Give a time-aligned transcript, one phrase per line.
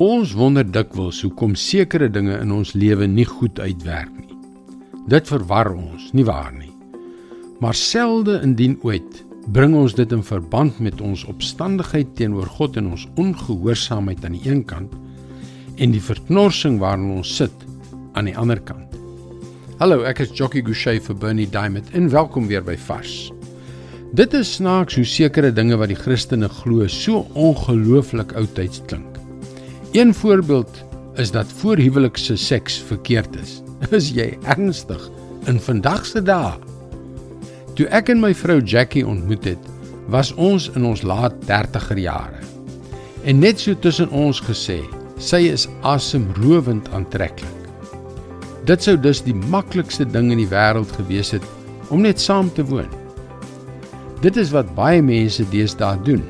[0.00, 4.38] Ons wonder dikwels hoekom sekere dinge in ons lewe nie goed uitwerk nie.
[5.12, 6.70] Dit verwar ons, nie waar nie?
[7.60, 9.18] Maar selde indien ooit
[9.52, 14.48] bring ons dit in verband met ons opstandigheid teenoor God en ons ongehoorsaamheid aan die
[14.48, 14.96] een kant
[15.76, 17.68] en die verknorsing waarin ons sit
[18.16, 18.96] aan die ander kant.
[19.84, 23.28] Hallo, ek is Jockey Gouchee vir Bernie Diamond en welkom weer by Vars.
[24.16, 29.09] Dit is snaaks hoe sekere dinge wat die Christene glo so ongelooflik oudtyds klink.
[29.92, 33.62] Een voorbeeld is dat voorhuwelikse seks verkeerd is.
[33.98, 35.08] Is jy ernstig
[35.50, 36.52] in vandag se dae?
[37.74, 39.66] Toe ek en my vrou Jackie ontmoet het,
[40.06, 42.38] was ons in ons laat 30er jare.
[43.26, 44.78] En net so tussen ons gesê,
[45.18, 47.58] sy is asemrowend aantreklik.
[48.70, 51.46] Dit sou dus die maklikste ding in die wêreld gewees het
[51.90, 52.86] om net saam te woon.
[54.22, 56.22] Dit is wat baie mense deesdae doen.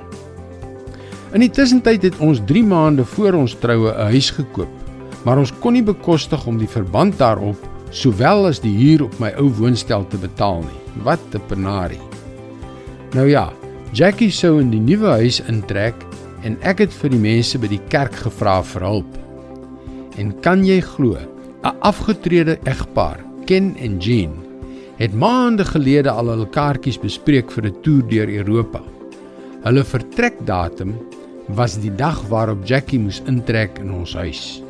[1.31, 4.73] In die tussentyd het ons 3 maande voor ons troue 'n huis gekoop,
[5.25, 9.31] maar ons kon nie bekostig om die verband daarop sowel as die huur op my
[9.39, 10.81] ou woonstel te betaal nie.
[11.05, 12.03] Wat 'n penarie.
[13.15, 13.53] Nou ja,
[13.93, 15.95] Jackie sou in die nuwe huis intrek
[16.43, 19.19] en ek het vir die mense by die kerk gevra vir hulp.
[20.19, 21.17] En kan jy glo,
[21.63, 24.35] 'n afgetrede egpaar, Ken en Jean,
[24.99, 28.81] het maande gelede al hul kaartjies bespreek vir 'n toer deur Europa.
[29.63, 30.95] Hulle vertrekdatum
[31.55, 34.61] was die dag waarop Jackie moes intrek in ons huis.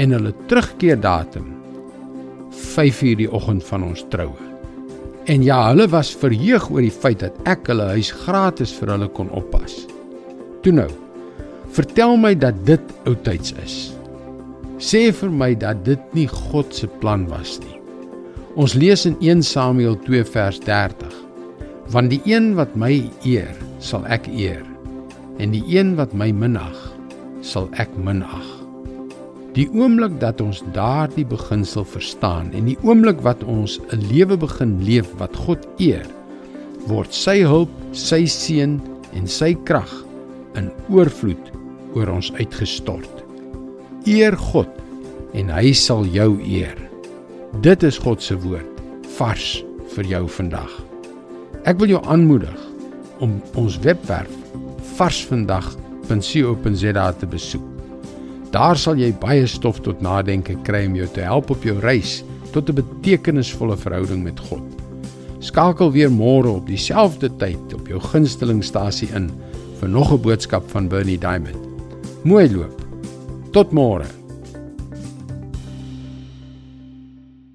[0.00, 1.50] En hulle terugkeerdatum
[2.50, 4.38] 5:00 die oggend van ons troue.
[5.24, 9.08] En ja, hulle was verheug oor die feit dat ek hulle huis gratis vir hulle
[9.08, 9.86] kon oppas.
[10.62, 10.90] Toe nou,
[11.70, 13.76] vertel my dat dit oudtyds is.
[14.78, 17.78] Sê vir my dat dit nie God se plan was nie.
[18.56, 21.14] Ons lees in 1 Samuel 2 vers 30.
[21.94, 24.66] Want die een wat my eer, sal ek eer
[25.38, 26.76] en die een wat my minag
[27.46, 28.44] sal ek minag.
[29.52, 34.78] Die oomblik dat ons daardie beginsel verstaan en die oomblik wat ons 'n lewe begin
[34.84, 36.06] leef wat God eer,
[36.88, 38.80] word sy hulp, sy seën
[39.12, 39.92] en sy krag
[40.56, 41.52] in oorvloed
[41.94, 43.24] oor ons uitgestort.
[44.06, 44.70] Eer God
[45.34, 46.76] en hy sal jou eer.
[47.60, 48.80] Dit is God se woord
[49.18, 49.64] vars
[49.94, 50.72] vir jou vandag.
[51.68, 52.60] Ek wil jou aanmoedig
[53.20, 54.32] om ons webwerf
[54.96, 57.62] varsvandag.co.za te besoek.
[58.52, 62.24] Daar sal jy baie stof tot nadenke kry om jou te help op jou reis
[62.52, 64.62] tot 'n betekenisvolle verhouding met God.
[65.38, 69.30] Skakel weer môre op dieselfde tyd op jou gunstelingstasie in
[69.80, 71.56] vir nog 'n boodskap van Bernie Diamond.
[72.22, 72.82] Mooi loop.
[73.50, 74.21] Tot môre.